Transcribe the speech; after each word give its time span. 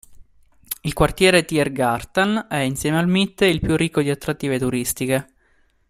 Il 0.81 0.93
quartiere 0.95 1.45
Tiergarten 1.45 2.47
è, 2.49 2.55
insieme 2.55 2.97
a 2.97 3.05
Mitte, 3.05 3.45
il 3.45 3.59
più 3.59 3.75
ricco 3.75 4.01
di 4.01 4.09
attrattive 4.09 4.57
turistiche. 4.57 5.33